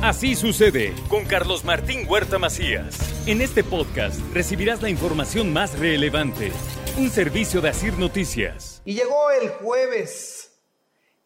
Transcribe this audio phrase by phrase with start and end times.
[0.00, 2.96] Así sucede con Carlos Martín Huerta Macías.
[3.26, 6.52] En este podcast recibirás la información más relevante.
[6.96, 8.80] Un servicio de Asir Noticias.
[8.84, 10.56] Y llegó el jueves.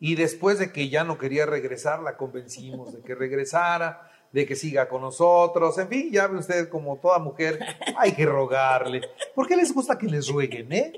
[0.00, 4.56] Y después de que ya no quería regresar, la convencimos de que regresara, de que
[4.56, 5.76] siga con nosotros.
[5.76, 7.58] En fin, ya ve usted, como toda mujer,
[7.98, 9.02] hay que rogarle.
[9.34, 10.92] ¿Por qué les gusta que les rueguen, eh?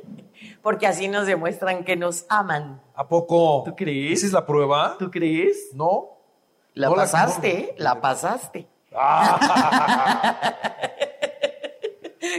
[0.62, 2.80] Porque así nos demuestran que nos aman.
[2.94, 3.64] ¿A poco?
[3.66, 4.18] ¿Tú crees?
[4.18, 4.94] ¿Esa es la prueba?
[4.96, 5.70] ¿Tú crees?
[5.74, 6.13] ¿No?
[6.74, 7.48] La pasaste.
[7.58, 7.74] ¿eh?
[7.78, 8.66] La pasaste.
[8.94, 10.54] Ah.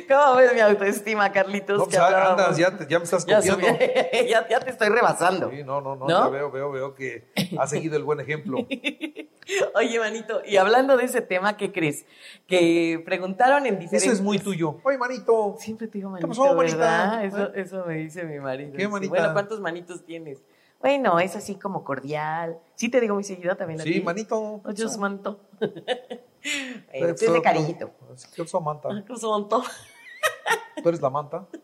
[0.10, 1.78] ¿Cómo ves mi autoestima, Carlitos?
[1.78, 3.68] No, que pues, andas, ya, te- ya me estás Ya, copiando.
[3.68, 5.50] subí- ya- ya te estoy rebasando.
[5.52, 6.24] Sí, no, no, no, ¿No?
[6.26, 8.58] ya veo, veo, veo que ha seguido el buen ejemplo.
[9.76, 12.06] Oye, manito, y hablando de ese tema, ¿qué crees?
[12.48, 14.04] Que preguntaron en diferentes...
[14.04, 14.80] Eso es muy tuyo.
[14.84, 15.56] Oye, manito.
[15.60, 16.78] Siempre te digo ¿Qué manito, pasó, manita?
[16.78, 17.26] ¿verdad?
[17.26, 18.74] Eso, eso me dice mi marido.
[18.76, 19.10] ¿Qué, manita?
[19.12, 20.42] Bueno, ¿cuántos manitos tienes?
[20.80, 22.60] Bueno, es así como cordial.
[22.76, 24.02] Sí te digo muy seguido también a Sí, ti.
[24.02, 24.62] manito.
[24.64, 25.40] Oye, es manto.
[25.60, 25.74] bueno,
[26.92, 27.92] Pero- es de cariñito.
[28.36, 28.90] ¿Qué oso manta?
[28.92, 29.64] Ah, ¿qué es manto?
[30.84, 31.48] ¿Tú eres la manta?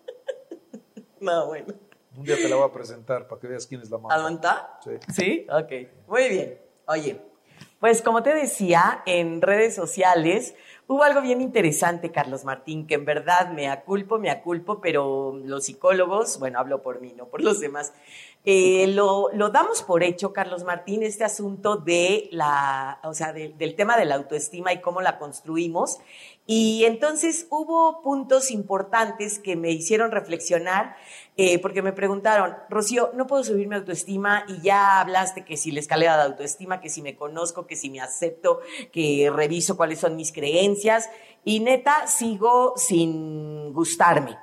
[1.19, 1.71] No, bueno.
[2.17, 4.15] Un día te la voy a presentar para que veas quién es la manta.
[4.15, 4.79] ¿Almanta?
[4.83, 4.91] Sí.
[5.13, 6.07] Sí, ok.
[6.07, 6.59] Muy bien.
[6.87, 7.21] Oye,
[7.79, 10.55] pues como te decía, en redes sociales
[10.91, 15.65] hubo algo bien interesante, Carlos Martín, que en verdad me aculpo, me aculpo, pero los
[15.65, 17.93] psicólogos, bueno, hablo por mí, no por los demás,
[18.43, 23.49] eh, lo, lo damos por hecho, Carlos Martín, este asunto de la, o sea, de-
[23.49, 25.99] del tema de la autoestima y cómo la construimos.
[26.47, 30.95] Y entonces hubo puntos importantes que me hicieron reflexionar,
[31.37, 35.71] eh, porque me preguntaron, Rocío, no puedo subir mi autoestima y ya hablaste que si
[35.71, 38.59] la escalera de autoestima, que si me conozco, que si me acepto,
[38.91, 40.80] que reviso cuáles son mis creencias
[41.43, 44.37] y neta sigo sin gustarme.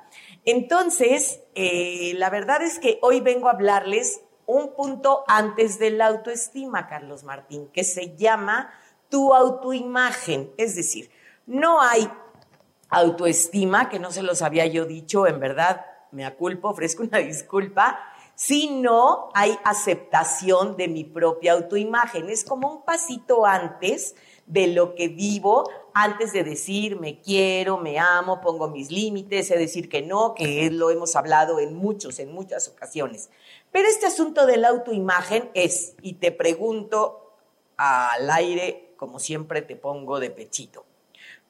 [0.45, 6.07] Entonces, eh, la verdad es que hoy vengo a hablarles un punto antes de la
[6.07, 8.73] autoestima, Carlos Martín, que se llama
[9.09, 10.51] tu autoimagen.
[10.57, 11.11] Es decir,
[11.45, 12.09] no hay
[12.89, 17.99] autoestima, que no se los había yo dicho, en verdad me aculpo, ofrezco una disculpa,
[18.33, 22.29] sino hay aceptación de mi propia autoimagen.
[22.29, 25.69] Es como un pasito antes de lo que vivo,
[26.03, 30.69] antes de decir me quiero, me amo, pongo mis límites, es decir que no, que
[30.71, 33.29] lo hemos hablado en muchos, en muchas ocasiones.
[33.71, 37.35] Pero este asunto de la autoimagen es, y te pregunto
[37.77, 40.85] al aire, como siempre te pongo de pechito.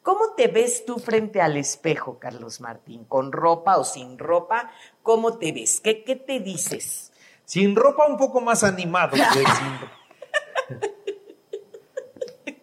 [0.02, 3.04] ¿Cómo te ves tú frente al espejo, Carlos Martín?
[3.06, 4.72] ¿Con ropa o sin ropa?
[5.04, 5.82] ¿Cómo te ves?
[5.82, 7.12] ¿Qué, qué te dices?
[7.46, 9.12] Sin ropa un poco más animado.
[9.18, 10.90] que sin-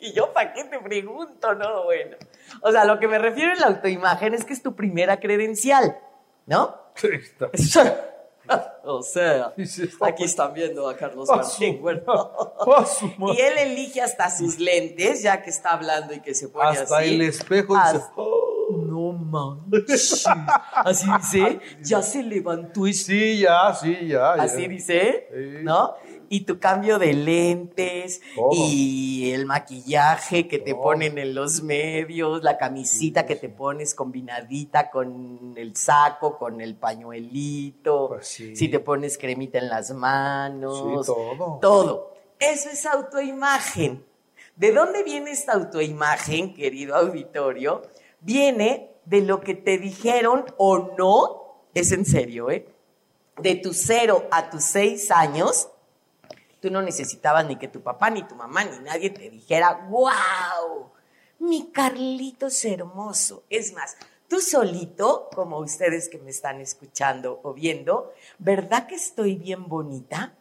[0.07, 1.55] Y yo, ¿para qué te pregunto?
[1.55, 2.17] No, bueno.
[2.63, 5.99] O sea, lo que me refiero en la autoimagen es que es tu primera credencial,
[6.47, 6.77] ¿no?
[6.95, 7.51] Sí, está.
[8.85, 9.53] o sea,
[10.03, 12.03] aquí están viendo a Carlos Martín, bueno.
[13.37, 16.99] Y él elige hasta sus lentes, ya que está hablando y que se pone Hasta
[16.99, 17.15] así.
[17.15, 18.13] el espejo dice, Hasta-
[18.87, 20.25] No manches.
[20.73, 24.37] Así dice, ya se levantó ese sí, ya, sí, ya.
[24.37, 24.43] ya.
[24.45, 25.65] Así dice, Sí.
[25.65, 25.95] ¿no?
[26.29, 28.21] Y tu cambio de lentes
[28.53, 34.91] y el maquillaje que te ponen en los medios, la camisita que te pones combinadita
[34.91, 38.57] con el saco, con el pañuelito, Pues sí.
[38.57, 41.59] si te pones cremita en las manos, todo.
[41.61, 42.15] todo.
[42.39, 44.05] Eso es autoimagen.
[44.57, 47.83] ¿De dónde viene esta autoimagen, querido auditorio?
[48.21, 52.67] Viene de lo que te dijeron o no, es en serio, ¿eh?
[53.39, 55.69] De tus cero a tus seis años,
[56.67, 60.91] tú no necesitabas ni que tu papá, ni tu mamá, ni nadie te dijera, wow,
[61.39, 63.45] mi Carlitos hermoso.
[63.49, 63.97] Es más,
[64.27, 70.35] tú solito, como ustedes que me están escuchando o viendo, ¿verdad que estoy bien bonita?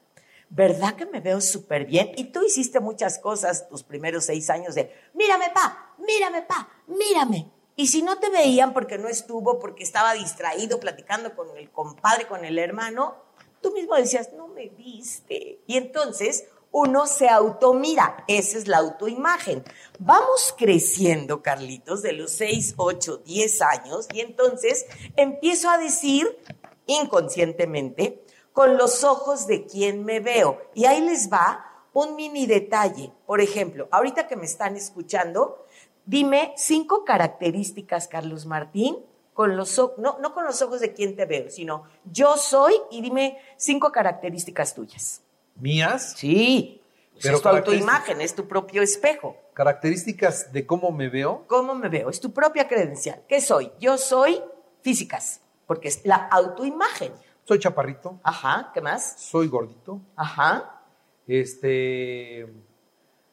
[0.49, 2.11] ¿Verdad que me veo súper bien?
[2.15, 7.51] Y tú hiciste muchas cosas tus primeros seis años de, mírame, pa, mírame, pa, mírame.
[7.75, 12.25] Y si no te veían porque no estuvo, porque estaba distraído platicando con el compadre,
[12.25, 13.15] con el hermano,
[13.61, 15.59] tú mismo decías, no me viste.
[15.67, 19.63] Y entonces uno se automira, esa es la autoimagen.
[19.99, 24.85] Vamos creciendo, Carlitos, de los 6, 8, 10 años, y entonces
[25.15, 26.37] empiezo a decir
[26.85, 28.21] inconscientemente,
[28.51, 30.61] con los ojos de quien me veo.
[30.73, 33.11] Y ahí les va un mini detalle.
[33.25, 35.65] Por ejemplo, ahorita que me están escuchando,
[36.05, 38.97] dime cinco características, Carlos Martín,
[39.35, 43.01] con los no, no con los ojos de quien te veo, sino yo soy y
[43.01, 45.21] dime cinco características tuyas.
[45.55, 46.13] ¿Mías?
[46.15, 46.81] Sí.
[47.11, 49.35] Pues Pero es tu autoimagen, es tu propio espejo.
[49.53, 51.43] Características de cómo me veo.
[51.47, 52.09] ¿Cómo me veo?
[52.09, 53.23] Es tu propia credencial.
[53.27, 53.71] ¿Qué soy?
[53.77, 54.41] Yo soy
[54.81, 57.11] físicas, porque es la autoimagen.
[57.43, 59.15] Soy chaparrito, Ajá, ¿qué más?
[59.19, 60.81] soy gordito, Ajá,
[61.27, 62.47] este,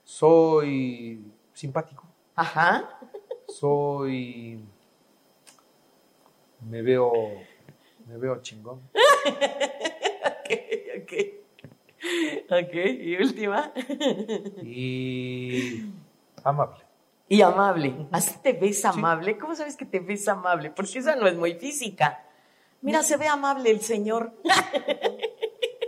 [0.02, 2.04] soy simpático.
[2.34, 2.98] Ajá.
[3.48, 4.64] Soy.
[6.68, 7.12] Me veo.
[8.06, 8.80] Me veo chingón.
[9.24, 10.50] ok,
[11.02, 11.12] ok.
[12.50, 13.72] Ok, y última.
[14.62, 15.84] Y.
[16.44, 16.84] Amable.
[17.28, 17.94] Y amable.
[18.10, 19.38] ¿Así te ves amable?
[19.38, 20.70] ¿Cómo sabes que te ves amable?
[20.70, 22.24] Porque esa no es muy física.
[22.82, 24.34] Mira, se ve amable el señor.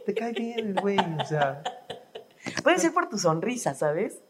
[0.07, 1.63] Te cae bien el güey, o sea.
[2.63, 4.23] Puede ser por tu sonrisa, ¿sabes?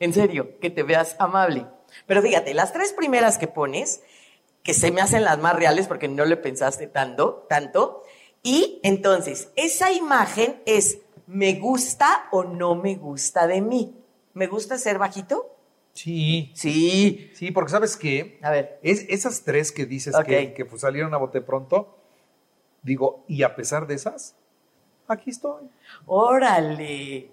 [0.00, 1.66] En serio, que te veas amable.
[2.06, 4.02] Pero fíjate, las tres primeras que pones,
[4.66, 8.02] que se me hacen las más reales porque no le pensaste tanto, tanto.
[8.42, 10.98] Y entonces, esa imagen es,
[11.28, 13.94] ¿me gusta o no me gusta de mí?
[14.34, 15.56] ¿Me gusta ser bajito?
[15.94, 16.50] Sí.
[16.56, 17.30] Sí.
[17.32, 18.40] Sí, porque ¿sabes qué?
[18.42, 18.80] A ver.
[18.82, 21.96] Es, esas tres que dices que, que pues, salieron a bote pronto,
[22.82, 24.34] digo, y a pesar de esas,
[25.06, 25.70] aquí estoy.
[26.06, 27.30] Órale,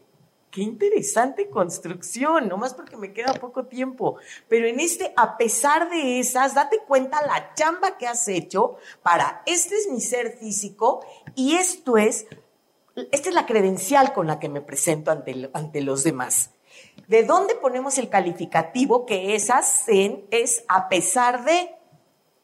[0.54, 4.18] qué interesante construcción, nomás porque me queda poco tiempo.
[4.48, 9.42] Pero en este, a pesar de esas, date cuenta la chamba que has hecho para,
[9.48, 11.04] este es mi ser físico
[11.36, 12.28] y esto es,
[13.12, 16.52] esta es la credencial con la que me presento ante, ante los demás.
[17.08, 21.72] ¿De dónde ponemos el calificativo que esas es a pesar de?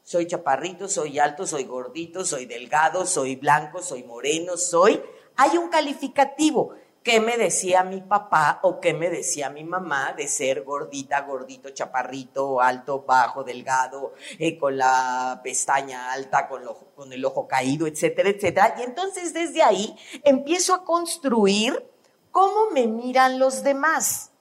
[0.01, 4.99] Soy chaparrito, soy alto, soy gordito, soy delgado, soy blanco, soy moreno, soy...
[5.35, 6.73] Hay un calificativo.
[7.01, 11.69] ¿Qué me decía mi papá o qué me decía mi mamá de ser gordita, gordito,
[11.69, 18.75] chaparrito, alto, bajo, delgado, eh, con la pestaña alta, con, el ojo caído, etcétera, etcétera?
[18.79, 21.89] Y entonces desde ahí empiezo a construir
[22.31, 24.31] cómo me miran los demás.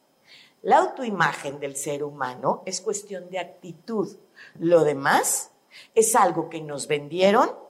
[0.63, 4.17] La autoimagen del ser humano es cuestión de actitud.
[4.59, 5.53] Lo demás
[5.95, 7.68] es algo que nos vendieron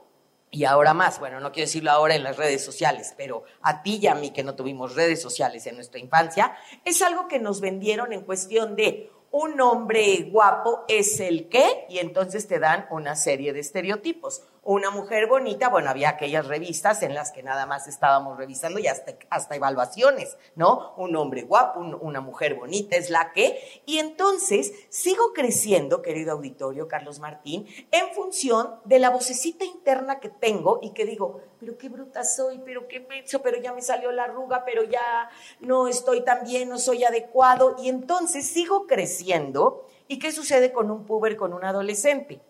[0.51, 1.19] y ahora más.
[1.19, 4.31] Bueno, no quiero decirlo ahora en las redes sociales, pero a ti y a mí
[4.31, 8.77] que no tuvimos redes sociales en nuestra infancia, es algo que nos vendieron en cuestión
[8.77, 14.43] de un hombre guapo es el qué y entonces te dan una serie de estereotipos.
[14.71, 18.87] Una mujer bonita, bueno, había aquellas revistas en las que nada más estábamos revisando y
[18.87, 20.93] hasta, hasta evaluaciones, ¿no?
[20.99, 23.59] Un hombre guapo, un- una mujer bonita es la que.
[23.87, 30.29] Y entonces sigo creciendo, querido auditorio, Carlos Martín, en función de la vocecita interna que
[30.29, 34.13] tengo y que digo, pero qué bruta soy, pero qué pecho, pero ya me salió
[34.13, 35.31] la arruga, pero ya
[35.61, 37.75] no estoy tan bien, no soy adecuado.
[37.79, 39.87] Y entonces sigo creciendo.
[40.09, 42.43] ¿Y qué sucede con un puber, con un adolescente?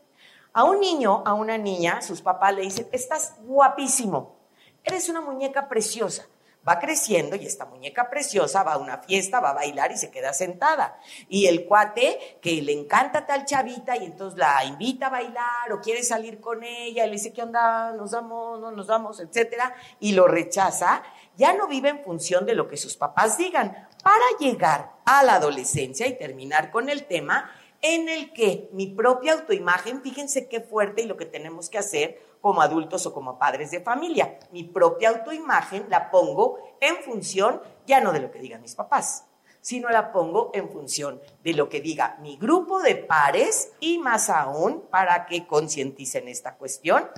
[0.58, 4.34] A un niño, a una niña, sus papás le dicen, estás guapísimo,
[4.82, 6.26] eres una muñeca preciosa.
[6.68, 10.10] Va creciendo y esta muñeca preciosa va a una fiesta, va a bailar y se
[10.10, 10.98] queda sentada.
[11.28, 15.80] Y el cuate que le encanta tal chavita y entonces la invita a bailar o
[15.80, 17.92] quiere salir con ella, y le dice, ¿qué onda?
[17.92, 21.04] Nos damos, no nos damos, etcétera, y lo rechaza,
[21.36, 23.86] ya no vive en función de lo que sus papás digan.
[24.02, 27.48] Para llegar a la adolescencia y terminar con el tema,
[27.82, 32.20] en el que mi propia autoimagen, fíjense qué fuerte y lo que tenemos que hacer
[32.40, 38.00] como adultos o como padres de familia, mi propia autoimagen la pongo en función ya
[38.00, 39.24] no de lo que digan mis papás,
[39.60, 44.30] sino la pongo en función de lo que diga mi grupo de pares y más
[44.30, 47.08] aún para que concienticen esta cuestión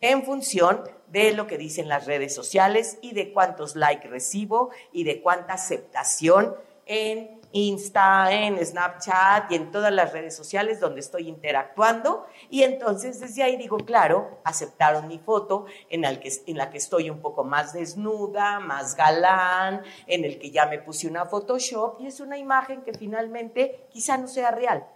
[0.00, 5.04] en función de lo que dicen las redes sociales y de cuántos likes recibo y
[5.04, 6.54] de cuánta aceptación
[6.84, 12.26] en Insta, en Snapchat y en todas las redes sociales donde estoy interactuando.
[12.50, 16.76] Y entonces desde ahí digo, claro, aceptaron mi foto en, el que, en la que
[16.76, 21.98] estoy un poco más desnuda, más galán, en el que ya me puse una Photoshop
[22.00, 24.86] y es una imagen que finalmente quizá no sea real,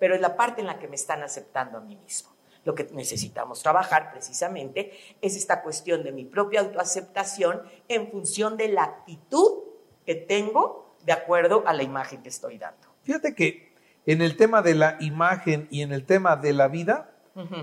[0.00, 2.30] pero es la parte en la que me están aceptando a mí mismo.
[2.64, 8.68] Lo que necesitamos trabajar precisamente es esta cuestión de mi propia autoaceptación en función de
[8.68, 9.62] la actitud
[10.04, 12.88] que tengo de acuerdo a la imagen que estoy dando.
[13.02, 13.72] Fíjate que
[14.06, 17.10] en el tema de la imagen y en el tema de la vida,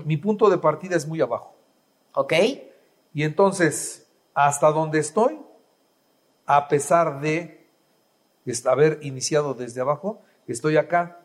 [0.04, 1.54] mi punto de partida es muy abajo.
[2.14, 2.32] ¿Ok?
[3.12, 5.38] Y entonces, hasta donde estoy,
[6.46, 7.66] a pesar de
[8.66, 11.18] haber iniciado desde abajo, estoy acá.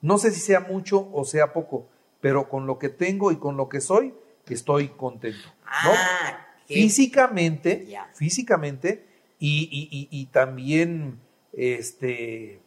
[0.00, 1.86] No sé si sea mucho o sea poco,
[2.20, 4.14] pero con lo que tengo y con lo que soy,
[4.48, 5.48] estoy contento.
[5.84, 5.90] ¿no?
[5.94, 8.10] Ah, qué- Físicamente, Ya.
[8.14, 9.06] físicamente,
[9.38, 11.20] y, y- y- y también,
[11.52, 12.60] este,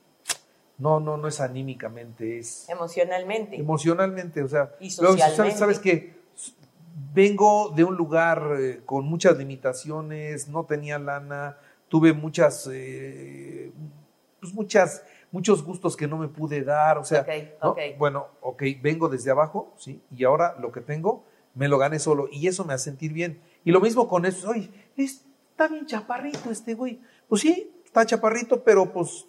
[0.77, 3.55] no, no, no es anímicamente, es emocionalmente.
[3.55, 5.35] emocionalmente, o sea, Y socialmente.
[5.35, 6.15] sabes, sabes que
[7.13, 13.71] vengo de un lugar eh, con muchas limitaciones, no tenía lana, tuve muchas, eh,
[14.39, 17.25] pues muchas, muchos gustos que no me pude dar, o sea,
[17.61, 17.75] ¿no?
[17.97, 22.27] bueno, ok, vengo desde abajo, sí, y ahora lo que tengo me lo gané solo
[22.29, 23.39] y eso me hace sentir bien.
[23.63, 26.99] Y lo mismo con eso, oye, está bien chaparrito este güey,
[27.29, 29.25] pues sí, está chaparrito, pero pues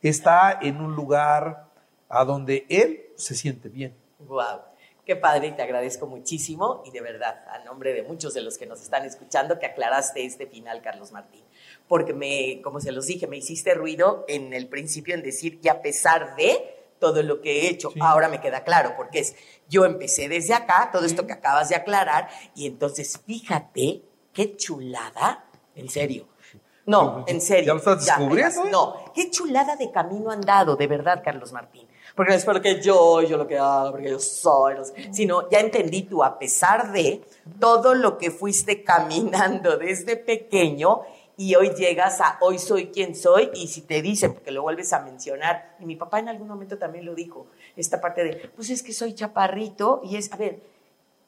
[0.00, 1.66] está en un lugar
[2.08, 3.94] a donde él se siente bien.
[4.20, 4.62] Wow.
[5.04, 8.56] Qué padre y te agradezco muchísimo y de verdad, a nombre de muchos de los
[8.56, 11.42] que nos están escuchando, que aclaraste este final, Carlos Martín.
[11.88, 15.68] Porque me, como se los dije, me hiciste ruido en el principio en decir que
[15.68, 19.36] a pesar de todo lo que he hecho, ahora me queda claro, porque es,
[19.68, 24.02] yo empecé desde acá, todo esto que acabas de aclarar, y entonces fíjate
[24.32, 26.30] qué chulada, en serio.
[26.90, 27.66] No, en serio.
[27.66, 28.64] ¿Ya lo estás descubriendo?
[28.64, 28.68] eh?
[28.70, 31.86] no, qué chulada de camino andado, de verdad, Carlos Martín.
[32.16, 35.48] Porque no es porque yo, yo lo que hago, porque yo soy, no sé, sino
[35.48, 37.22] ya entendí tú, a pesar de
[37.60, 41.02] todo lo que fuiste caminando desde pequeño
[41.36, 44.92] y hoy llegas a hoy soy quien soy y si te dicen, porque lo vuelves
[44.92, 48.68] a mencionar, y mi papá en algún momento también lo dijo, esta parte de, pues
[48.68, 50.60] es que soy chaparrito y es, a ver,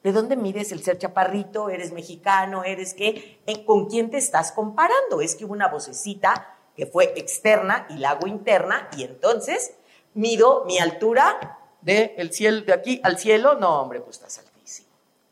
[0.03, 1.69] ¿de dónde mides el ser chaparrito?
[1.71, 2.65] ¿Eres mexicano?
[2.65, 3.41] ¿Eres qué?
[3.47, 5.21] ¿En- ¿Con quién te estás comparando?
[5.21, 9.73] Es que hubo una vocecita que fue externa y la hago interna y entonces
[10.15, 14.89] mido mi altura de el cielo de aquí al cielo, no, hombre, pues estás altísimo.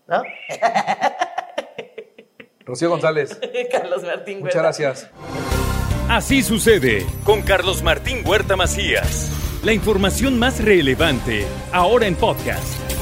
[0.07, 0.23] ¿No?
[2.67, 3.39] Rocío González,
[3.73, 4.63] Carlos Martín muchas Huerta.
[4.63, 5.11] gracias.
[6.09, 9.31] Así sucede con Carlos Martín Huerta Macías.
[9.65, 13.00] La información más relevante ahora en podcast.